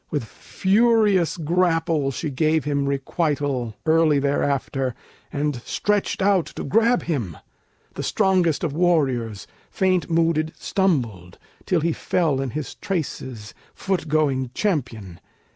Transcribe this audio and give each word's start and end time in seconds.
With 0.09 0.25
furious 0.25 1.37
grapple 1.37 2.09
She 2.09 2.31
gave 2.31 2.63
him 2.65 2.87
requital 2.89 3.75
early 3.85 4.17
thereafter, 4.17 4.95
And 5.31 5.57
stretched 5.57 6.23
out 6.23 6.47
to 6.47 6.63
grab 6.63 7.03
him; 7.03 7.37
the 7.93 8.01
strongest 8.01 8.63
of 8.63 8.73
warriors 8.73 9.45
Faint 9.69 10.09
mooded 10.09 10.53
stumbled, 10.57 11.37
till 11.67 11.81
he 11.81 11.93
fell 11.93 12.41
in 12.41 12.49
his 12.49 12.73
traces, 12.73 13.53
Foot 13.75 14.07
going 14.07 14.49
champion. 14.55 15.19